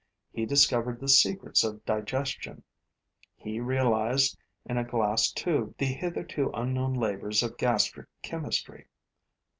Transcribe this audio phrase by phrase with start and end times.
[0.33, 2.63] He discovered the secrets of digestion;
[3.35, 4.35] he realized
[4.65, 8.87] in a glass tube the hitherto unknown labors of gastric chemistry.